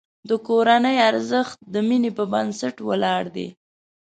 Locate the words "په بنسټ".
2.17-2.75